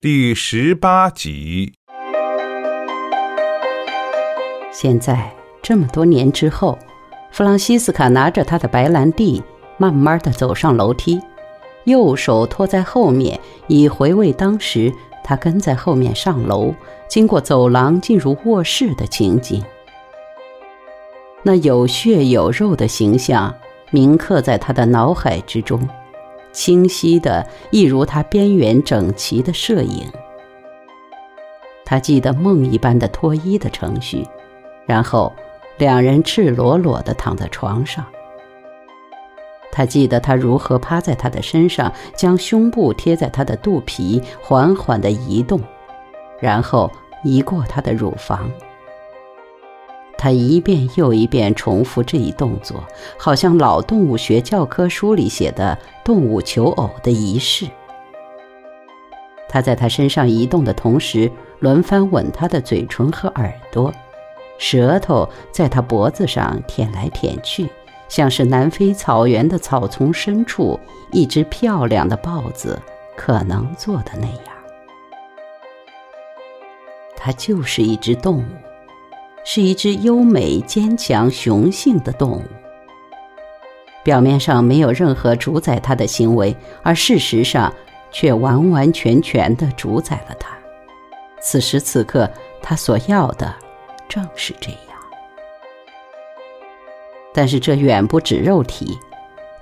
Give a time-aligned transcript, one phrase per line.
[0.00, 1.72] 第十八集。
[4.70, 6.78] 现在这么多年之后，
[7.32, 9.42] 弗朗西斯卡拿着他的白兰地，
[9.76, 11.20] 慢慢的走上楼梯，
[11.82, 14.92] 右手托在后面，以回味当时
[15.24, 16.72] 他跟在后面上楼，
[17.08, 19.60] 经过走廊进入卧室的情景。
[21.42, 23.52] 那有血有肉的形象
[23.90, 25.80] 铭刻在他的脑海之中。
[26.58, 30.04] 清晰的，一如他边缘整齐的摄影。
[31.84, 34.26] 他记得梦一般的脱衣的程序，
[34.84, 35.32] 然后
[35.76, 38.04] 两人赤裸裸的躺在床上。
[39.70, 45.60] 他记得他如何趴在他的身上，将胸部贴在他的肚皮，缓缓的移动，
[46.40, 46.90] 然后
[47.22, 48.50] 移过他的乳房。
[50.18, 52.84] 他一遍又一遍重复这一动作，
[53.16, 57.66] 好像老动物学教科书里写的动物求偶的仪式。
[59.48, 63.92] 他在他身上移动的同时，轮番吻他的嘴唇和耳朵，
[64.58, 67.68] 舌头在他脖子上舔来舔去，
[68.08, 70.78] 像是南非草原的草丛深处
[71.12, 72.76] 一只漂亮的豹子
[73.16, 74.44] 可能做的那样。
[77.16, 78.67] 他就是一只动物。
[79.50, 82.42] 是一只优美、坚强、雄性的动物，
[84.04, 87.72] 表面上没有任何主宰它的行为，而事实上
[88.10, 90.50] 却完完全全的主宰了它。
[91.40, 93.54] 此时此刻，他所要的
[94.06, 94.78] 正是这样。
[97.32, 98.98] 但是这远不止肉体，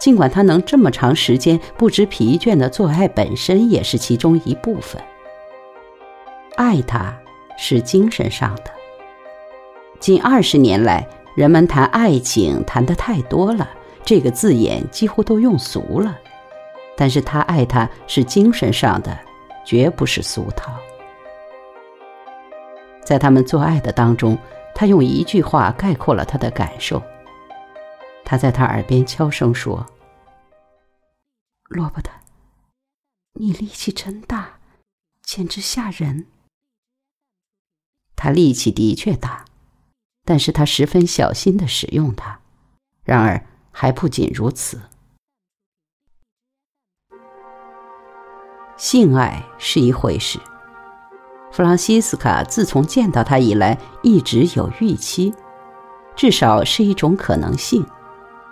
[0.00, 5.00] 尽管他能这么长时间不知疲倦的做爱，本身也是其中一部分。
[6.56, 7.16] 爱他
[7.56, 8.75] 是精神上的。
[9.98, 13.68] 近二十年来，人们谈爱情谈得太多了，
[14.04, 16.16] 这个字眼几乎都用俗了。
[16.96, 19.18] 但是他爱她是精神上的，
[19.64, 20.72] 绝不是俗套。
[23.04, 24.36] 在他们做爱的当中，
[24.74, 27.02] 他用一句话概括了他的感受。
[28.24, 29.86] 他在他耳边悄声说
[31.68, 32.10] ：“罗伯特，
[33.34, 34.58] 你力气真大，
[35.22, 36.26] 简直吓人。”
[38.16, 39.44] 他力气的确大。
[40.26, 42.40] 但是他十分小心的使用它，
[43.04, 44.78] 然而还不仅如此。
[48.76, 50.38] 性爱是一回事，
[51.52, 55.32] 弗朗西斯卡自从见到他以来一直有预期，
[56.16, 57.86] 至少是一种可能性，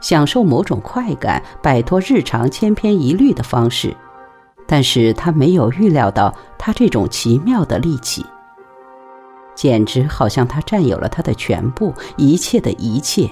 [0.00, 3.96] 享受某种快感、摆脱日常千篇一律的方式，
[4.66, 8.24] 但是他没有预料到他这种奇妙的力气。
[9.62, 13.30] 简直好像他占有了他的全部，一切的一切。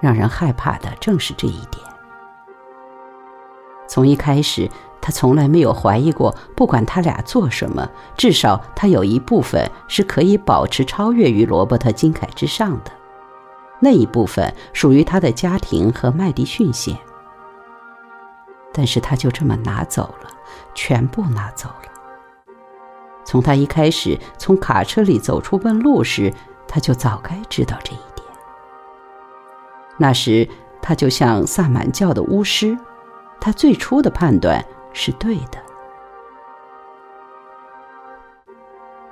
[0.00, 1.84] 让人害怕的正是这一点。
[3.86, 4.66] 从一开始，
[4.98, 7.86] 他从来没有怀疑过，不管他俩做什么，
[8.16, 12.90] 至少他有一部分是可以保持超越于罗伯特金凯之上的。
[13.78, 16.96] 那一部分属于他的家庭和麦迪逊县。
[18.72, 20.30] 但是他就这么拿走了，
[20.74, 21.91] 全部拿走了。
[23.32, 26.30] 从他一开始从卡车里走出问路时，
[26.68, 28.28] 他就早该知道这一点。
[29.96, 30.46] 那时
[30.82, 32.76] 他就像萨满教的巫师，
[33.40, 34.62] 他最初的判断
[34.92, 35.58] 是对的。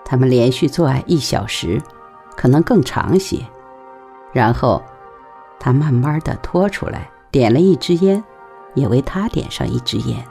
[0.04, 1.80] 他们连续做爱一小时，
[2.36, 3.38] 可能更长些，
[4.34, 4.82] 然后
[5.58, 8.22] 他慢慢的拖出来，点了一支烟，
[8.74, 10.22] 也为他点上一支烟。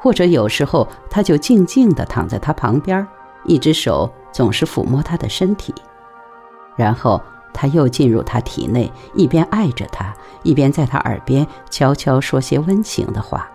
[0.00, 3.06] 或者有时候，他就静静地躺在他旁边，
[3.44, 5.74] 一只手总是抚摸他的身体，
[6.76, 7.20] 然后
[7.52, 13.50] 他又进入他体内，一边爱着他，一边在他耳边悄悄说些温情的话，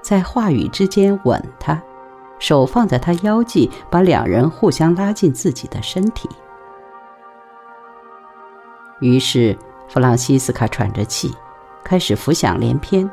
[0.00, 1.80] 在话语之间吻他，
[2.38, 6.28] 手放在他腰际，把两人互相拉进自己的身体。
[9.00, 9.58] 于是，
[9.88, 11.34] 弗朗西斯卡喘着气，
[11.82, 13.10] 开始浮想联翩。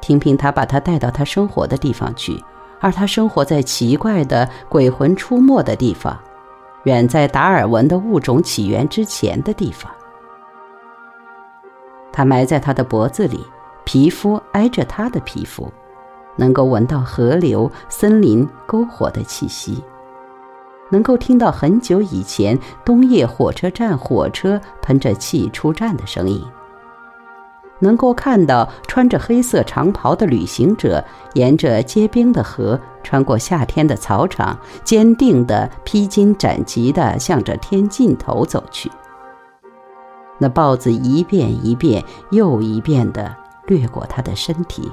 [0.00, 2.42] 听凭他把他带到他生活的地方去，
[2.80, 6.18] 而他生活在奇怪的鬼魂出没的地方，
[6.84, 9.90] 远在达尔文的物种起源之前的地方。
[12.12, 13.44] 他埋在他的脖子里，
[13.84, 15.70] 皮肤挨着他的皮肤，
[16.36, 19.82] 能够闻到河流、森林、篝火的气息，
[20.90, 26.42] 能够听到很久以前冬夜火车站火车喷着气出站的声音。
[27.80, 31.04] 能够看到穿着黑色长袍的旅行者
[31.34, 38.90] 沿着结冰的河，穿过夏天的草场，坚定地披荆斩棘地向着天尽头走去。
[40.38, 43.34] 那豹子一遍一遍又一遍地
[43.66, 44.88] 掠过他的身体，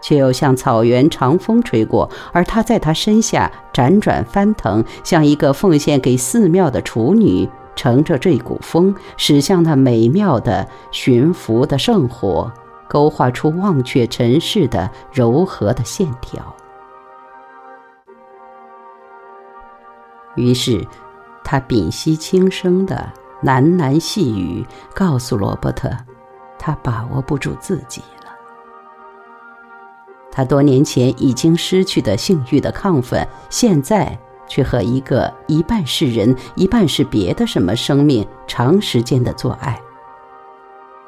[0.00, 12.50] 却又像草原长风吹过，而他在他身下辗转翻腾，像一个奉献给寺庙的处女，乘着这股风驶向那美妙的驯服的圣火，
[12.88, 16.54] 勾画出忘却尘世的柔和的线条。
[20.34, 20.86] 于是，
[21.44, 24.64] 他屏息轻声的喃喃细语，
[24.94, 25.90] 告诉罗伯特，
[26.58, 28.32] 他把握不住自己了。
[30.30, 34.18] 他多年前已经失去的性欲的亢奋，现在
[34.52, 39.80] 却和一个一半是人、一半是别的什么生命长时间的做爱。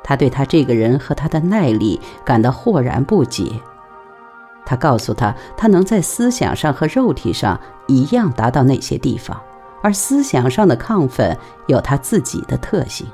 [0.02, 3.52] 他对他这个人和他的耐力感到豁然不解。
[4.64, 9.38] 他告诉他，他能在思想上和肉体上一样达到那些地方，
[9.82, 11.36] 而思想上的亢奋
[11.66, 13.06] 有他自己的特性。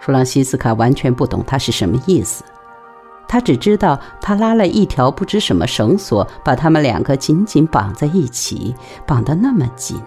[0.00, 2.42] 弗朗西斯卡完全不懂他是什么意思。
[3.30, 8.74] 他只知道，他拉了一条不知什么绳索，把他们两个紧紧绑在一起，
[9.06, 10.02] 绑得那么紧。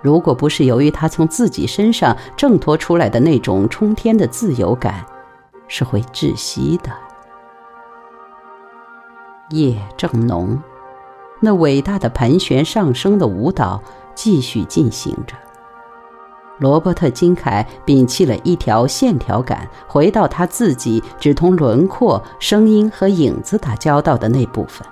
[0.00, 5.04] 如果不是由于他从自己身上挣脱出来的那种冲天的自由感，
[5.66, 6.92] 是会窒息的。
[9.50, 10.62] 夜正浓，
[11.40, 13.82] 那伟大的盘旋上升的舞蹈
[14.14, 15.34] 继续进行着。
[16.58, 24.86] 罗伯特·金凯摒弃了一条线条感，回到他自己只同轮廓、声音和影子打交道的那部分。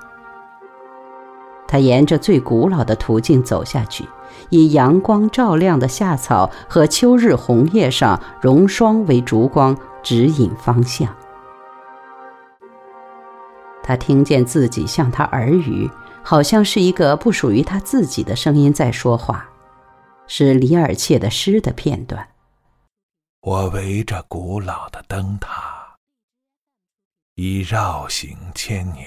[1.69, 4.05] 他沿着最古老的途径走下去，
[4.51, 11.09] 以阳光照亮的夏草和秋日红叶上溶霜为烛光，指引方向。
[13.83, 15.91] 他听见自己向他耳语，
[16.23, 19.49] 好像是一个不属于他自己的声音在说话。
[20.27, 22.29] 是里尔切的诗的片段。
[23.43, 25.97] 我围着古老的灯塔，
[27.37, 29.07] 已绕行千年。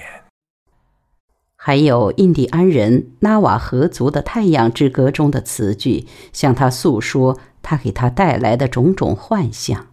[1.56, 9.88] 还有印第安人纳瓦河族的《太阳之歌》中的词句，向他诉说他给他带来的种种幻象：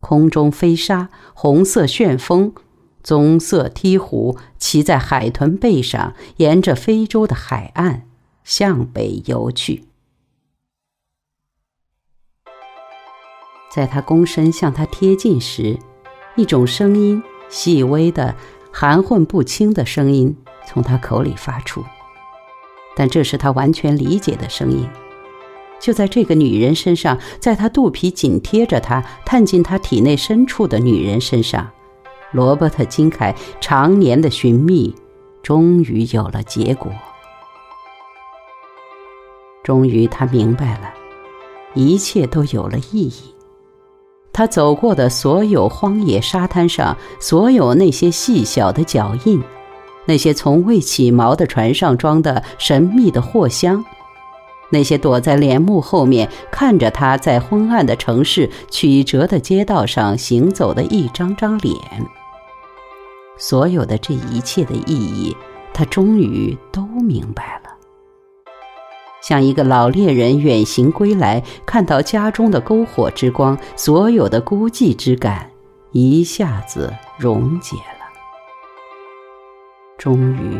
[0.00, 2.52] 空中飞沙，红色旋风，
[3.02, 8.06] 棕色鹈鹕骑在海豚背上，沿着非洲的海岸
[8.44, 9.87] 向北游去。
[13.70, 15.78] 在他躬身向他贴近时，
[16.36, 18.34] 一种声音，细微的、
[18.72, 20.36] 含混不清的声音
[20.66, 21.84] 从他口里发出，
[22.96, 24.88] 但这是他完全理解的声音。
[25.80, 31.70] 就在这个女人身上，在他肚皮紧贴着他、探进他体内深处的女人身上，
[32.32, 34.92] 罗伯特·金凯常年的寻觅，
[35.40, 36.90] 终于有了结果。
[39.62, 40.92] 终于，他明白了，
[41.74, 43.34] 一切都有了意义。
[44.38, 49.42] 他走过的所有荒野沙滩上，所有那些细小的脚印，
[50.06, 53.84] 那些从未起锚的船上装的神秘的货箱，
[54.70, 61.76] 那些躲在帘幕后面看着他在昏暗的城市曲折的街道上行走的一张张脸，
[63.36, 65.36] 所有的这一切的意义，
[65.74, 67.67] 他终于都明白了。
[69.20, 75.50] 像一个老猎人远行归来，看到家中的篝火之光，所有的孤寂之感
[75.92, 78.06] 一下子溶解了。
[79.98, 80.56] 终于，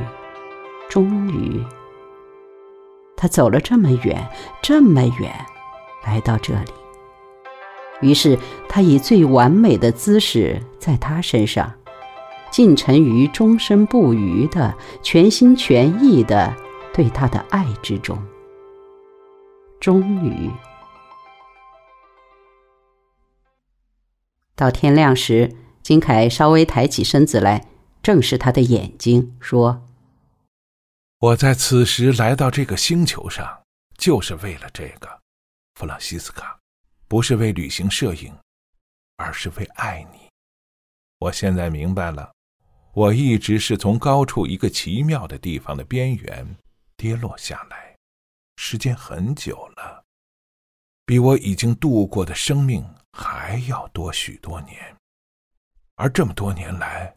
[0.89, 1.65] 终于，
[3.17, 4.29] 他走了这么远，
[4.61, 5.33] 这么远，
[6.05, 6.73] 来到这里。
[8.01, 8.37] 于是，
[8.69, 11.73] 他以最完美的姿势，在他身上，
[12.51, 16.53] 浸沉于终身不渝的、全心全意的
[16.93, 18.19] 对他的爱之中。
[19.81, 20.51] 终于，
[24.57, 27.65] 到天亮时，金凯稍微抬起身子来，
[28.03, 29.87] 正视他的眼睛，说
[31.21, 33.63] ：“我在此时来到这个星球上，
[33.97, 35.21] 就是为了这个，
[35.77, 36.59] 弗朗西斯卡，
[37.07, 38.37] 不是为旅行摄影，
[39.17, 40.29] 而是为爱你。
[41.21, 42.33] 我现在明白了，
[42.95, 46.57] 我一直是从高处一个奇妙的地方的边缘
[46.97, 47.87] 跌落下来。”
[48.61, 50.05] 时间很久了，
[51.07, 54.97] 比我已经度过的生命还要多许多年，
[55.95, 57.15] 而这么多年来，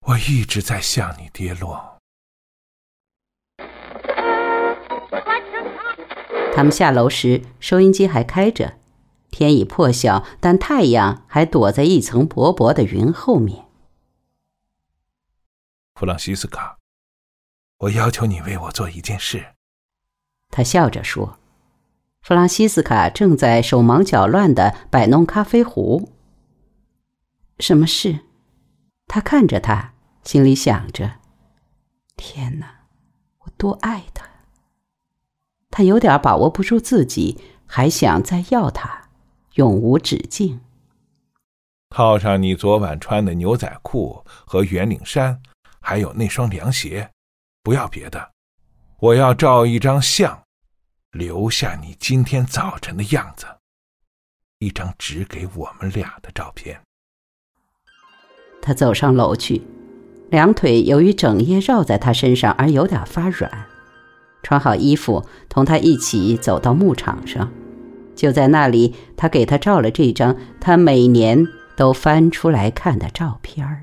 [0.00, 1.96] 我一直在向你跌落。
[6.52, 8.76] 他们下楼时，收音机还开着，
[9.30, 13.68] 天已破晓，但太阳还躲在一层薄薄的云后面。
[15.94, 16.76] 弗朗西斯卡，
[17.78, 19.54] 我要求你为我做一件事。
[20.50, 21.38] 他笑着说
[22.22, 26.10] ：“弗朗西斯卡正在手忙脚乱地摆弄咖啡壶。
[27.58, 28.20] 什么事？
[29.06, 31.12] 他看着他，心里想着：
[32.16, 32.86] 天哪，
[33.38, 34.26] 我多爱他！
[35.70, 39.08] 他有点把握不住自己，还想再要他，
[39.54, 40.60] 永无止境。
[41.88, 45.42] 套上你昨晚穿的牛仔裤和圆领衫，
[45.80, 47.10] 还有那双凉鞋，
[47.62, 48.32] 不要别的，
[49.00, 50.42] 我要照一张相，
[51.12, 53.46] 留下你今天早晨的样子，
[54.58, 56.78] 一张只给我们俩的照片。
[58.60, 59.62] 他走上楼去，
[60.28, 63.50] 两腿由于整夜绕在他身上而有点发软。
[64.42, 67.50] 穿好衣服，同他一起走到牧场上。
[68.14, 73.82] 就在那里，他给他照了这张他每年都翻出来看的照片儿。